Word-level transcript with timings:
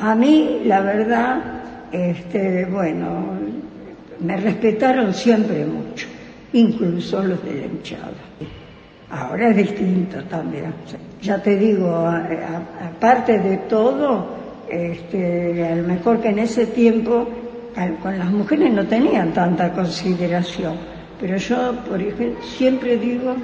A 0.00 0.14
mí, 0.14 0.62
la 0.64 0.80
verdad, 0.80 1.42
este, 1.92 2.64
bueno, 2.64 3.38
me 4.20 4.36
respetaron 4.36 5.12
siempre 5.12 5.64
mucho, 5.66 6.06
incluso 6.52 7.22
los 7.22 7.44
de 7.44 7.54
la 7.54 7.66
hinchada. 7.66 8.12
Ahora 9.10 9.50
es 9.50 9.56
distinto 9.56 10.22
también. 10.24 10.72
Ya 11.20 11.42
te 11.42 11.56
digo, 11.56 12.06
aparte 12.06 13.38
de 13.40 13.56
todo, 13.68 14.26
este, 14.70 15.66
a 15.66 15.74
lo 15.76 15.88
mejor 15.88 16.20
que 16.20 16.28
en 16.28 16.38
ese 16.38 16.66
tiempo 16.66 17.28
con 18.02 18.18
las 18.18 18.30
mujeres 18.30 18.72
no 18.72 18.86
tenían 18.86 19.32
tanta 19.32 19.72
consideración, 19.72 20.74
pero 21.20 21.36
yo, 21.36 21.74
por 21.88 22.00
ejemplo, 22.00 22.42
siempre 22.42 22.96
digo 22.96 23.34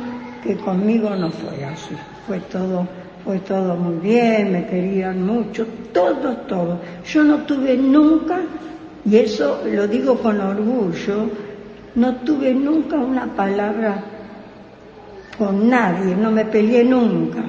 que 0.43 0.57
conmigo 0.57 1.11
no 1.11 1.31
fue 1.31 1.65
así, 1.65 1.95
fue 2.27 2.41
todo, 2.41 2.87
fue 3.27 3.41
todo 3.41 3.75
muy 3.75 3.97
bien, 3.97 4.53
me 4.53 4.67
querían 4.69 5.27
mucho, 5.27 5.67
todo, 5.93 6.37
todo. 6.49 6.79
Yo 7.05 7.25
no 7.25 7.39
tuve 7.39 7.77
nunca, 7.77 8.39
y 9.05 9.17
eso 9.17 9.63
lo 9.67 9.89
digo 9.89 10.17
con 10.19 10.41
orgullo, 10.41 11.29
no 11.97 12.15
tuve 12.19 12.55
nunca 12.55 12.95
una 12.95 13.27
palabra 13.35 14.05
con 15.37 15.69
nadie, 15.69 16.15
no 16.15 16.31
me 16.31 16.45
peleé 16.45 16.85
nunca. 16.85 17.43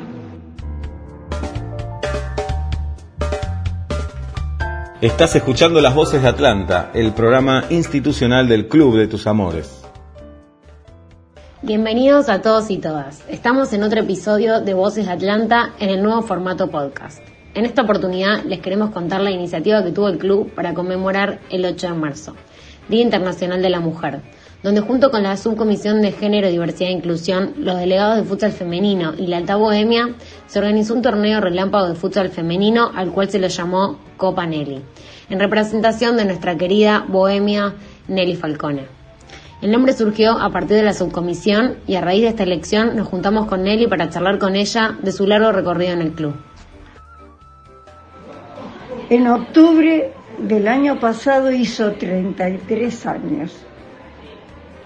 Estás 4.99 5.35
escuchando 5.35 5.79
Las 5.79 5.93
Voces 5.93 6.23
de 6.23 6.27
Atlanta, 6.27 6.89
el 6.95 7.11
programa 7.11 7.65
institucional 7.69 8.47
del 8.47 8.67
Club 8.67 8.97
de 8.97 9.07
tus 9.07 9.27
Amores. 9.27 9.86
Bienvenidos 11.67 12.29
a 12.29 12.41
todos 12.41 12.71
y 12.71 12.77
todas. 12.77 13.25
Estamos 13.27 13.73
en 13.73 13.83
otro 13.83 13.99
episodio 13.99 14.61
de 14.61 14.73
Voces 14.73 15.05
de 15.05 15.11
Atlanta 15.11 15.73
en 15.79 15.89
el 15.89 16.01
nuevo 16.01 16.21
formato 16.21 16.71
podcast. 16.71 17.19
En 17.55 17.65
esta 17.65 17.81
oportunidad 17.81 18.45
les 18.45 18.61
queremos 18.61 18.91
contar 18.91 19.19
la 19.19 19.31
iniciativa 19.31 19.83
que 19.83 19.91
tuvo 19.91 20.07
el 20.07 20.17
club 20.17 20.49
para 20.55 20.73
conmemorar 20.73 21.41
el 21.49 21.65
8 21.65 21.87
de 21.87 21.93
marzo, 21.93 22.35
Día 22.87 23.01
Internacional 23.01 23.61
de 23.61 23.69
la 23.69 23.81
Mujer, 23.81 24.21
donde 24.63 24.79
junto 24.79 25.11
con 25.11 25.23
la 25.23 25.35
Subcomisión 25.35 26.01
de 26.01 26.13
Género, 26.13 26.49
Diversidad 26.49 26.89
e 26.89 26.93
Inclusión, 26.93 27.53
los 27.57 27.77
delegados 27.77 28.15
de 28.15 28.23
futsal 28.23 28.53
femenino 28.53 29.13
y 29.17 29.27
la 29.27 29.35
Alta 29.35 29.57
Bohemia, 29.57 30.15
se 30.47 30.59
organizó 30.59 30.93
un 30.93 31.01
torneo 31.01 31.41
relámpago 31.41 31.89
de 31.89 31.95
futsal 31.95 32.29
femenino 32.29 32.91
al 32.95 33.11
cual 33.11 33.29
se 33.29 33.39
lo 33.39 33.47
llamó 33.47 33.99
Copa 34.15 34.47
Nelly, 34.47 34.83
en 35.29 35.39
representación 35.41 36.15
de 36.15 36.23
nuestra 36.23 36.57
querida 36.57 37.03
Bohemia 37.09 37.73
Nelly 38.07 38.37
Falcone. 38.37 38.96
El 39.61 39.71
nombre 39.71 39.93
surgió 39.93 40.31
a 40.39 40.51
partir 40.51 40.77
de 40.77 40.83
la 40.83 40.93
subcomisión 40.93 41.77
y 41.87 41.95
a 41.95 42.01
raíz 42.01 42.21
de 42.21 42.29
esta 42.29 42.43
elección 42.43 42.95
nos 42.95 43.07
juntamos 43.07 43.47
con 43.47 43.63
Nelly 43.63 43.87
para 43.87 44.09
charlar 44.09 44.37
con 44.37 44.55
ella 44.55 44.97
de 45.01 45.11
su 45.11 45.25
largo 45.25 45.51
recorrido 45.51 45.93
en 45.93 46.01
el 46.01 46.11
club. 46.11 46.35
En 49.09 49.27
octubre 49.27 50.13
del 50.37 50.67
año 50.67 50.99
pasado 50.99 51.51
hizo 51.51 51.93
33 51.93 53.05
años 53.07 53.67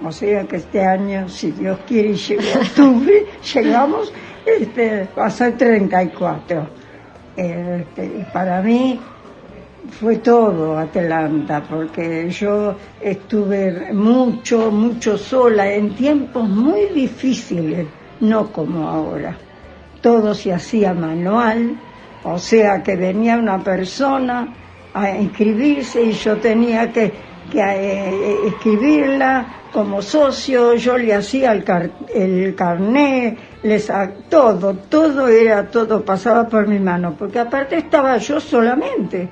o 0.04 0.12
sea 0.12 0.44
que 0.46 0.56
este 0.56 0.84
año, 0.84 1.30
si 1.30 1.52
Dios 1.52 1.80
quiere 1.88 2.16
llega 2.16 2.60
octubre, 2.62 3.26
llegamos, 3.54 4.14
este, 4.46 5.08
va 5.18 5.28
a 5.28 5.30
ser 5.30 5.58
34. 5.58 6.68
Este, 7.38 8.28
para 8.34 8.62
mí 8.62 9.00
fue 9.90 10.18
todo 10.18 10.78
Atlanta, 10.78 11.64
porque 11.68 12.30
yo 12.30 12.76
estuve 13.02 13.92
mucho, 13.94 14.72
mucho 14.72 15.18
sola 15.18 15.72
en 15.74 15.96
tiempos 15.96 16.48
muy 16.48 16.86
difíciles, 16.94 17.88
no 18.20 18.52
como 18.52 18.88
ahora. 18.88 19.36
Todo 20.02 20.34
se 20.34 20.54
hacía 20.54 20.94
manual, 20.94 21.78
o 22.24 22.38
sea 22.38 22.84
que 22.84 22.96
venía 22.96 23.38
una 23.38 23.60
persona 23.64 24.54
a 24.94 25.10
inscribirse 25.18 26.04
y 26.04 26.12
yo 26.12 26.38
tenía 26.38 26.92
que, 26.92 27.12
que 27.52 27.60
eh, 27.60 28.48
escribirla, 28.48 29.62
como 29.72 30.02
socio, 30.02 30.76
yo 30.76 30.98
le 30.98 31.14
hacía 31.14 31.54
el, 31.54 31.64
car 31.64 31.90
el 32.14 32.54
carné, 32.56 33.38
les 33.64 33.92
todo, 34.30 34.76
todo 34.76 35.28
era, 35.28 35.68
todo 35.68 36.04
pasaba 36.04 36.48
por 36.48 36.68
mi 36.68 36.80
mano, 36.80 37.16
porque 37.18 37.40
aparte 37.40 37.78
estaba 37.78 38.18
yo 38.18 38.40
solamente. 38.40 39.30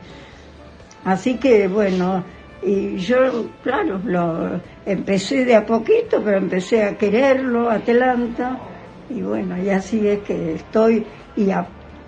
Así 1.05 1.35
que 1.35 1.67
bueno, 1.67 2.23
y 2.61 2.97
yo, 2.97 3.45
claro, 3.63 4.01
lo 4.03 4.59
empecé 4.85 5.45
de 5.45 5.55
a 5.55 5.65
poquito, 5.65 6.21
pero 6.23 6.37
empecé 6.37 6.83
a 6.83 6.97
quererlo, 6.97 7.69
Atlanta, 7.69 8.57
y 9.09 9.21
bueno, 9.21 9.61
y 9.61 9.69
así 9.69 10.05
es 10.07 10.19
que 10.19 10.55
estoy, 10.55 11.05
y, 11.37 11.49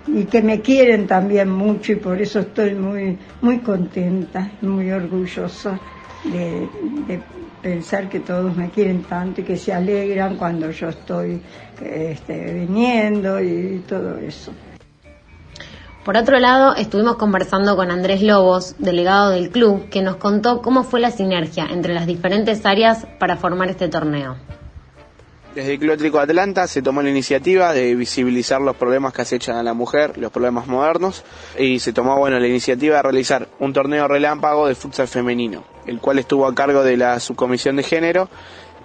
y 0.08 0.24
que 0.24 0.42
me 0.42 0.60
quieren 0.60 1.06
también 1.06 1.48
mucho, 1.48 1.92
y 1.92 1.96
por 1.96 2.20
eso 2.20 2.40
estoy 2.40 2.74
muy, 2.74 3.16
muy 3.40 3.58
contenta, 3.58 4.50
muy 4.60 4.90
orgullosa 4.90 5.78
de, 6.24 6.68
pensar 7.62 8.08
que 8.08 8.18
todos 8.18 8.56
me 8.56 8.70
quieren 8.70 9.02
tanto 9.02 9.40
y 9.40 9.44
que 9.44 9.56
se 9.56 9.72
alegran 9.72 10.36
cuando 10.36 10.68
yo 10.72 10.88
estoy 10.88 11.40
este, 11.80 12.54
viniendo 12.54 13.40
y 13.40 13.84
todo 13.86 14.18
eso. 14.18 14.52
Por 16.04 16.16
otro 16.16 16.40
lado, 16.40 16.74
estuvimos 16.74 17.14
conversando 17.14 17.76
con 17.76 17.92
Andrés 17.92 18.22
Lobos, 18.22 18.74
delegado 18.78 19.30
del 19.30 19.50
club, 19.50 19.88
que 19.88 20.02
nos 20.02 20.16
contó 20.16 20.60
cómo 20.60 20.82
fue 20.82 20.98
la 20.98 21.12
sinergia 21.12 21.68
entre 21.70 21.94
las 21.94 22.08
diferentes 22.08 22.66
áreas 22.66 23.06
para 23.20 23.36
formar 23.36 23.70
este 23.70 23.88
torneo. 23.88 24.36
Desde 25.54 25.74
el 25.74 25.78
Club 25.78 25.92
Atlético 25.92 26.18
Atlanta 26.18 26.66
se 26.66 26.82
tomó 26.82 27.02
la 27.02 27.10
iniciativa 27.10 27.72
de 27.72 27.94
visibilizar 27.94 28.60
los 28.60 28.74
problemas 28.74 29.12
que 29.12 29.22
acechan 29.22 29.56
a 29.56 29.62
la 29.62 29.74
mujer, 29.74 30.18
los 30.18 30.32
problemas 30.32 30.66
modernos, 30.66 31.22
y 31.56 31.78
se 31.78 31.92
tomó 31.92 32.18
bueno, 32.18 32.40
la 32.40 32.48
iniciativa 32.48 32.96
de 32.96 33.02
realizar 33.02 33.48
un 33.60 33.72
torneo 33.72 34.08
relámpago 34.08 34.66
de 34.66 34.74
futsal 34.74 35.06
femenino, 35.06 35.62
el 35.86 36.00
cual 36.00 36.18
estuvo 36.18 36.46
a 36.46 36.54
cargo 36.54 36.82
de 36.82 36.96
la 36.96 37.20
subcomisión 37.20 37.76
de 37.76 37.84
género 37.84 38.28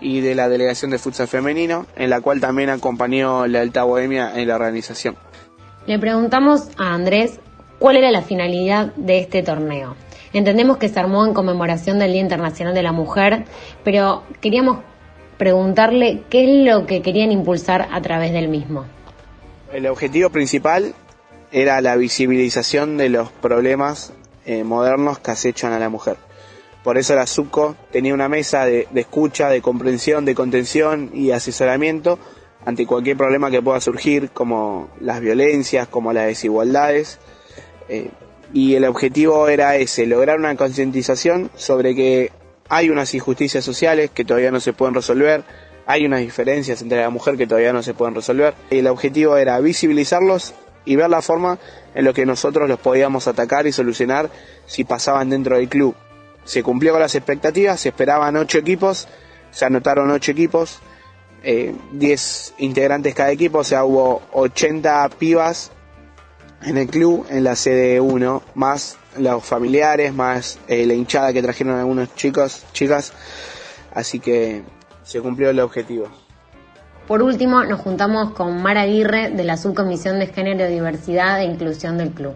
y 0.02 0.20
de 0.20 0.36
la 0.36 0.50
delegación 0.50 0.92
de 0.92 1.00
futsal 1.00 1.28
femenino, 1.28 1.88
en 1.96 2.12
la 2.12 2.22
cual 2.22 2.42
también 2.42 2.70
acompañó 2.70 3.48
la 3.48 3.62
Alta 3.62 3.84
Bohemia 3.86 4.34
en 4.40 4.48
la 4.48 4.56
organización. 4.56 5.18
Le 5.88 5.98
preguntamos 6.00 6.68
a 6.78 6.94
Andrés 6.94 7.40
cuál 7.80 7.96
era 7.96 8.12
la 8.12 8.22
finalidad 8.22 8.94
de 8.98 9.20
este 9.20 9.42
torneo. 9.42 9.96
Entendemos 10.34 10.76
que 10.76 10.90
se 10.90 11.00
armó 11.00 11.26
en 11.26 11.34
conmemoración 11.34 11.98
del 11.98 12.12
Día 12.12 12.22
Internacional 12.22 12.74
de 12.74 12.84
la 12.84 12.92
Mujer, 12.92 13.46
pero 13.86 14.24
queríamos 14.42 14.80
preguntarle 15.38 16.24
qué 16.30 16.44
es 16.44 16.66
lo 16.68 16.86
que 16.86 17.02
querían 17.02 17.32
impulsar 17.32 17.88
a 17.90 18.02
través 18.02 18.34
del 18.34 18.50
mismo. 18.50 18.86
El 19.72 19.88
objetivo 19.88 20.30
principal 20.30 20.94
era 21.54 21.80
la 21.80 21.96
visibilización 21.96 22.98
de 22.98 23.08
los 23.08 23.32
problemas 23.32 24.12
eh, 24.46 24.66
modernos 24.66 25.20
que 25.20 25.32
acechan 25.32 25.72
a 25.72 25.80
la 25.80 25.88
mujer. 25.88 26.18
Por 26.84 26.98
eso 26.98 27.16
la 27.16 27.28
SUCO 27.28 27.78
tenía 27.92 28.14
una 28.14 28.28
mesa 28.28 28.66
de, 28.66 28.88
escucha, 28.94 29.50
de 29.50 29.62
comprensión, 29.62 30.26
de 30.26 30.36
contención 30.36 31.12
y 31.14 31.32
asesoramiento 31.32 32.20
ante 32.68 32.86
cualquier 32.86 33.16
problema 33.16 33.50
que 33.50 33.62
pueda 33.62 33.80
surgir, 33.80 34.32
como 34.32 34.90
las 35.00 35.22
violencias, 35.22 35.88
como 35.88 36.12
las 36.12 36.26
desigualdades. 36.26 37.18
Eh, 37.88 38.10
y 38.54 38.76
el 38.76 38.84
objetivo 38.84 39.48
era 39.48 39.78
ese, 39.78 40.06
lograr 40.06 40.38
una 40.38 40.54
concientización 40.58 41.50
sobre 41.56 41.96
que 41.96 42.34
hay 42.68 42.90
unas 42.90 43.14
injusticias 43.14 43.64
sociales 43.64 44.12
que 44.14 44.26
todavía 44.26 44.52
no 44.52 44.60
se 44.60 44.74
pueden 44.74 44.96
resolver, 44.96 45.46
hay 45.86 46.06
unas 46.06 46.20
diferencias 46.20 46.82
entre 46.82 47.00
la 47.00 47.10
mujer 47.10 47.38
que 47.38 47.48
todavía 47.48 47.72
no 47.72 47.82
se 47.82 47.94
pueden 47.94 48.16
resolver. 48.16 48.54
Y 48.70 48.80
el 48.80 48.88
objetivo 48.88 49.38
era 49.38 49.58
visibilizarlos 49.62 50.54
y 50.84 50.98
ver 50.98 51.10
la 51.10 51.22
forma 51.22 51.60
en 51.96 52.04
la 52.04 52.12
que 52.12 52.26
nosotros 52.26 52.68
los 52.68 52.80
podíamos 52.80 53.30
atacar 53.30 53.66
y 53.66 53.72
solucionar 53.72 54.30
si 54.66 54.84
pasaban 54.84 55.30
dentro 55.30 55.56
del 55.56 55.70
club. 55.70 55.96
Se 56.44 56.64
cumplió 56.64 56.92
con 56.92 57.00
las 57.00 57.16
expectativas, 57.16 57.80
se 57.80 57.90
esperaban 57.90 58.36
ocho 58.36 58.58
equipos, 58.58 59.08
se 59.52 59.64
anotaron 59.64 60.12
ocho 60.12 60.34
equipos, 60.34 60.82
10 61.44 61.44
eh, 61.44 62.54
integrantes 62.58 63.14
cada 63.14 63.32
equipo, 63.32 63.60
o 63.60 63.64
sea, 63.64 63.86
hubo 63.86 64.22
80 64.34 65.10
pibas 65.18 65.72
en 66.64 66.78
el 66.78 66.88
club, 66.88 67.26
en 67.30 67.44
la 67.44 67.56
sede 67.56 68.02
1, 68.02 68.42
más 68.56 68.98
los 69.18 69.44
familiares, 69.44 70.14
más 70.14 70.60
eh, 70.68 70.86
la 70.86 70.94
hinchada 70.94 71.34
que 71.34 71.42
trajeron 71.42 71.78
algunos 71.78 72.14
chicos, 72.16 72.66
chicas, 72.74 73.14
así 73.94 74.20
que 74.20 74.64
se 75.04 75.22
cumplió 75.22 75.50
el 75.50 75.60
objetivo. 75.60 76.08
Por 77.08 77.22
último, 77.22 77.64
nos 77.64 77.80
juntamos 77.80 78.34
con 78.34 78.62
Mara 78.62 78.82
Aguirre 78.82 79.30
de 79.30 79.44
la 79.46 79.56
Subcomisión 79.56 80.20
de 80.20 80.28
Género, 80.28 80.68
Diversidad 80.68 81.40
e 81.40 81.46
Inclusión 81.46 81.98
del 81.98 82.12
club. 82.12 82.34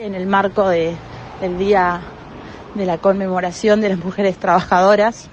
En 0.00 0.16
el 0.16 0.26
marco 0.26 0.68
de, 0.68 0.96
del 1.40 1.56
Día 1.56 2.00
de 2.74 2.84
la 2.84 2.98
Conmemoración 2.98 3.80
de 3.80 3.90
las 3.90 3.98
Mujeres 3.98 4.36
Trabajadoras, 4.38 5.28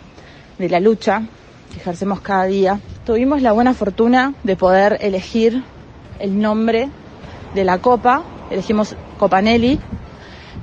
de 0.59 0.69
la 0.69 0.79
lucha 0.79 1.23
que 1.71 1.79
ejercemos 1.79 2.21
cada 2.21 2.45
día, 2.45 2.79
tuvimos 3.05 3.41
la 3.41 3.51
buena 3.51 3.73
fortuna 3.73 4.33
de 4.43 4.55
poder 4.55 4.97
elegir 5.01 5.63
el 6.19 6.39
nombre 6.39 6.89
de 7.55 7.63
la 7.63 7.79
copa, 7.79 8.23
elegimos 8.49 8.95
Copa 9.17 9.41
Nelly, 9.41 9.79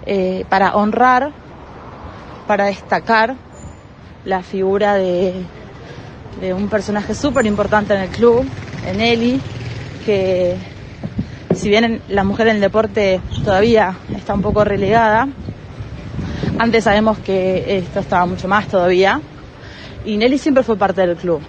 eh, 0.06 0.44
para 0.49 0.76
honrar, 0.76 1.32
para 2.46 2.66
destacar 2.66 3.34
la 4.25 4.43
figura 4.43 4.94
de, 4.94 5.34
de 6.40 6.55
un 6.55 6.69
personaje 6.69 7.14
súper 7.14 7.46
importante 7.46 7.94
en 7.94 8.02
el 8.02 8.08
club, 8.08 8.44
en 8.87 9.00
Eli, 9.00 9.40
que 10.04 10.56
si 11.54 11.69
bien 11.69 12.02
la 12.08 12.25
mujer 12.25 12.49
en 12.49 12.56
el 12.56 12.61
deporte 12.61 13.20
todavía 13.44 13.96
está 14.14 14.34
un 14.34 14.43
poco 14.43 14.64
relegada, 14.64 15.28
antes 16.58 16.84
sabemos 16.84 17.19
que 17.19 17.78
esto 17.78 18.00
estaba 18.00 18.26
mucho 18.26 18.49
más 18.49 18.66
todavía. 18.66 19.20
Y 20.05 20.17
Nelly 20.17 20.39
siempre 20.39 20.62
fue 20.62 20.77
parte 20.77 21.00
del 21.00 21.17
club, 21.17 21.41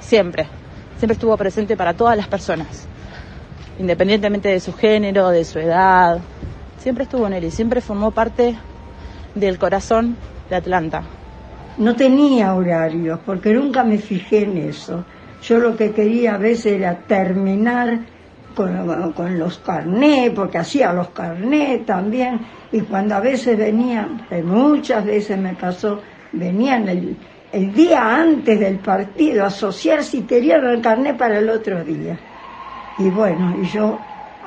siempre. 0.00 0.46
Siempre 0.98 1.14
estuvo 1.14 1.36
presente 1.36 1.76
para 1.76 1.94
todas 1.94 2.16
las 2.16 2.26
personas, 2.26 2.88
independientemente 3.78 4.48
de 4.48 4.60
su 4.60 4.72
género, 4.72 5.28
de 5.28 5.44
su 5.44 5.58
edad. 5.58 6.18
Siempre 6.78 7.04
estuvo 7.04 7.28
Nelly, 7.28 7.50
siempre 7.50 7.80
formó 7.80 8.10
parte 8.10 8.56
del 9.34 9.58
corazón 9.58 10.16
de 10.50 10.56
Atlanta. 10.56 11.02
No 11.76 11.94
tenía 11.94 12.54
horarios, 12.54 13.20
porque 13.24 13.54
nunca 13.54 13.84
me 13.84 13.98
fijé 13.98 14.42
en 14.42 14.56
eso. 14.56 15.04
Yo 15.42 15.58
lo 15.58 15.76
que 15.76 15.92
quería 15.92 16.34
a 16.34 16.38
veces 16.38 16.72
era 16.72 16.98
terminar 16.98 18.00
con, 18.56 19.38
los 19.38 19.58
carnés, 19.58 20.30
porque 20.30 20.58
hacía 20.58 20.92
los 20.92 21.10
carnés 21.10 21.86
también, 21.86 22.40
y 22.72 22.80
cuando 22.80 23.14
a 23.14 23.20
veces 23.20 23.56
venían, 23.56 24.26
muchas 24.42 25.04
veces 25.04 25.38
me 25.38 25.54
pasó, 25.54 26.00
venían 26.32 26.88
el, 26.88 27.16
el 27.52 27.72
día 27.72 28.16
antes 28.16 28.60
del 28.60 28.78
partido 28.78 29.44
asociar 29.44 30.04
si 30.04 30.22
querían 30.22 30.64
el 30.66 30.80
carnet 30.80 31.16
para 31.16 31.38
el 31.38 31.48
otro 31.48 31.82
día. 31.84 32.18
Y 32.98 33.10
bueno, 33.10 33.54
y 33.56 33.66
yo 33.66 33.98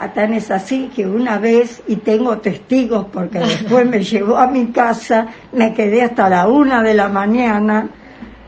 tan 0.09 0.33
es 0.33 0.50
así 0.50 0.89
que 0.94 1.06
una 1.06 1.38
vez, 1.38 1.83
y 1.88 1.98
tengo 1.98 2.38
testigos 2.39 3.06
porque 3.12 3.39
después 3.39 3.88
me 3.88 4.03
llevó 4.03 4.38
a 4.38 4.48
mi 4.48 4.68
casa, 4.68 5.27
me 5.53 5.74
quedé 5.74 6.03
hasta 6.03 6.30
la 6.30 6.48
una 6.48 6.81
de 6.81 6.94
la 6.94 7.07
mañana 7.07 7.89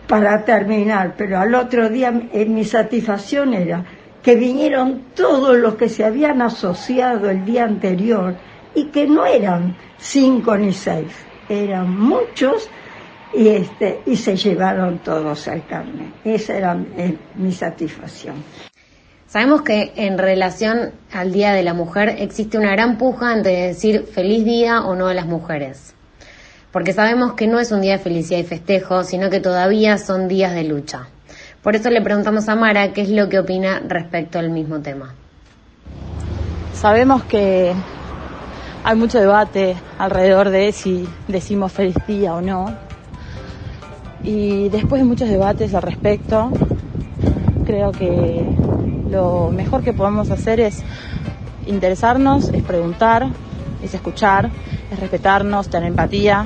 para 0.08 0.44
terminar, 0.44 1.16
pero 1.18 1.40
al 1.40 1.54
otro 1.56 1.90
día 1.90 2.14
en 2.32 2.54
mi 2.54 2.66
satisfacción 2.66 3.54
era 3.54 3.86
que 4.22 4.36
vinieron 4.36 5.06
todos 5.16 5.58
los 5.58 5.76
que 5.76 5.90
se 5.90 6.04
habían 6.04 6.42
asociado 6.42 7.30
el 7.30 7.46
día 7.46 7.66
anterior 7.66 8.36
y 8.76 8.86
que 8.86 9.08
no 9.08 9.26
eran 9.26 9.76
cinco 9.98 10.58
ni 10.58 10.74
seis, 10.74 11.12
eran 11.50 11.98
muchos 11.98 12.70
y 13.36 13.48
este 13.50 14.02
y 14.06 14.16
se 14.16 14.36
llevaron 14.36 15.00
todos 15.00 15.48
al 15.48 15.66
carne. 15.66 16.14
Esa 16.24 16.56
era 16.56 16.78
eh, 16.98 17.18
mi 17.36 17.52
satisfacción. 17.52 18.36
Sabemos 19.28 19.64
que 19.64 19.94
en 19.96 20.20
relación 20.20 20.92
al 21.12 21.32
Día 21.32 21.54
de 21.54 21.64
la 21.64 21.74
Mujer 21.74 22.18
existe 22.20 22.58
una 22.58 22.72
gran 22.72 23.00
puja 23.00 23.34
entre 23.34 23.68
decir 23.68 24.06
feliz 24.06 24.46
día 24.46 24.82
o 24.82 24.96
no 24.96 25.08
a 25.08 25.14
las 25.16 25.26
mujeres. 25.26 25.96
Porque 26.72 26.94
sabemos 26.94 27.34
que 27.34 27.48
no 27.48 27.60
es 27.60 27.72
un 27.72 27.82
día 27.82 27.94
de 27.94 28.00
felicidad 28.00 28.40
y 28.40 28.44
festejo, 28.44 29.04
sino 29.04 29.30
que 29.30 29.40
todavía 29.40 29.98
son 29.98 30.28
días 30.28 30.54
de 30.54 30.64
lucha. 30.64 31.08
Por 31.64 31.76
eso 31.76 31.90
le 31.90 32.02
preguntamos 32.02 32.48
a 32.50 32.56
Mara 32.56 32.94
qué 32.94 33.02
es 33.02 33.10
lo 33.10 33.30
que 33.30 33.40
opina 33.40 33.82
respecto 33.88 34.38
al 34.38 34.50
mismo 34.50 34.82
tema. 34.82 35.16
Sabemos 36.74 37.24
que 37.24 37.74
hay 38.84 38.96
mucho 38.96 39.20
debate 39.20 39.76
alrededor 39.98 40.50
de 40.50 40.72
si 40.74 41.08
decimos 41.28 41.72
feliz 41.72 41.96
día 42.06 42.36
o 42.36 42.42
no. 42.42 42.93
Y 44.24 44.70
después 44.70 45.02
de 45.02 45.06
muchos 45.06 45.30
debates 45.30 45.74
al 45.74 45.82
respecto, 45.82 46.50
creo 47.66 47.92
que 47.92 48.46
lo 49.10 49.52
mejor 49.52 49.84
que 49.84 49.94
podemos 49.94 50.32
hacer 50.32 50.60
es 50.60 50.82
interesarnos, 51.68 52.50
es 52.50 52.64
preguntar, 52.64 53.28
es 53.84 53.94
escuchar, 53.94 54.50
es 54.92 55.00
respetarnos, 55.00 55.70
tener 55.70 55.90
empatía. 55.90 56.46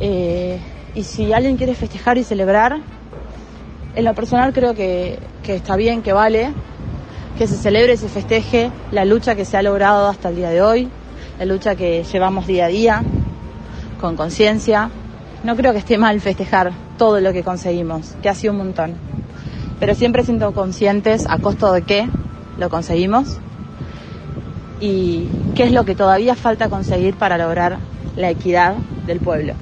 Eh, 0.00 0.58
y 0.94 1.02
si 1.04 1.32
alguien 1.32 1.56
quiere 1.56 1.74
festejar 1.74 2.18
y 2.18 2.24
celebrar, 2.24 2.78
en 3.94 4.04
lo 4.04 4.14
personal 4.14 4.52
creo 4.52 4.74
que, 4.74 5.18
está 5.46 5.76
bien, 5.76 6.02
que 6.02 6.12
vale, 6.12 6.52
que 7.38 7.46
se 7.46 7.56
celebre 7.56 7.94
y 7.94 7.96
se 7.96 8.08
festeje 8.08 8.70
la 8.92 9.04
lucha 9.04 9.34
que 9.34 9.44
se 9.44 9.56
ha 9.56 9.62
logrado 9.62 10.08
hasta 10.08 10.30
el 10.30 10.36
día 10.36 10.50
de 10.50 10.62
hoy, 10.62 10.88
la 11.38 11.44
lucha 11.44 11.76
que 11.76 12.04
llevamos 12.04 12.46
día 12.46 12.66
a 12.66 12.68
día, 12.68 13.02
con 14.00 14.16
conciencia. 14.16 14.90
No 15.46 15.54
creo 15.54 15.70
que 15.70 15.78
esté 15.78 15.96
mal 15.96 16.20
festejar 16.20 16.72
todo 16.98 17.20
lo 17.20 17.32
que 17.32 17.44
conseguimos, 17.44 18.16
que 18.20 18.28
ha 18.28 18.34
sido 18.34 18.52
un 18.52 18.58
montón. 18.58 18.94
Pero 19.78 19.94
siempre 19.94 20.24
siendo 20.24 20.52
conscientes 20.52 21.24
a 21.28 21.38
costo 21.38 21.72
de 21.72 21.82
qué 21.82 22.08
lo 22.58 22.68
conseguimos 22.68 23.38
y 24.80 25.28
qué 25.54 25.62
es 25.62 25.70
lo 25.70 25.84
que 25.84 25.94
todavía 25.94 26.34
falta 26.34 26.68
conseguir 26.68 27.14
para 27.14 27.38
lograr 27.38 27.78
la 28.16 28.28
equidad 28.28 28.74
del 29.06 29.20
pueblo. 29.20 29.54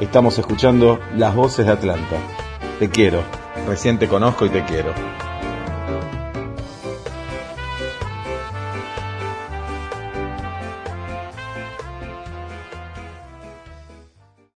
Estamos 0.00 0.38
escuchando 0.38 1.00
las 1.16 1.34
voces 1.34 1.64
de 1.64 1.72
Atlanta. 1.72 2.16
Te 2.78 2.90
quiero, 2.90 3.22
recién 3.66 3.98
te 3.98 4.06
conozco 4.06 4.44
y 4.44 4.50
te 4.50 4.62
quiero. 4.64 4.92